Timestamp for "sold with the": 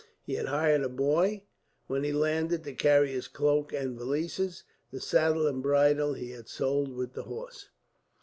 6.47-7.21